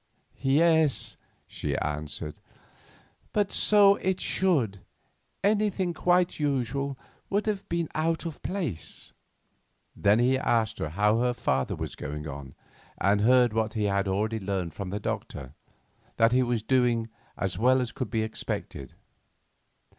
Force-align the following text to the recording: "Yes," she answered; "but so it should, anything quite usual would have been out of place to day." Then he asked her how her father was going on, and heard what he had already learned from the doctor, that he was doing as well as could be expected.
"Yes," 0.39 1.15
she 1.45 1.77
answered; 1.77 2.39
"but 3.33 3.51
so 3.51 3.97
it 3.97 4.19
should, 4.19 4.79
anything 5.43 5.93
quite 5.93 6.39
usual 6.39 6.97
would 7.29 7.45
have 7.45 7.69
been 7.69 7.87
out 7.93 8.25
of 8.25 8.41
place 8.41 9.09
to 9.09 9.13
day." 9.13 10.01
Then 10.09 10.17
he 10.17 10.39
asked 10.39 10.79
her 10.79 10.89
how 10.89 11.19
her 11.19 11.35
father 11.35 11.75
was 11.75 11.93
going 11.95 12.27
on, 12.27 12.55
and 12.99 13.21
heard 13.21 13.53
what 13.53 13.73
he 13.73 13.83
had 13.83 14.07
already 14.07 14.39
learned 14.39 14.73
from 14.73 14.89
the 14.89 14.99
doctor, 14.99 15.53
that 16.17 16.31
he 16.31 16.41
was 16.41 16.63
doing 16.63 17.09
as 17.37 17.59
well 17.59 17.79
as 17.79 17.91
could 17.91 18.09
be 18.09 18.23
expected. 18.23 18.95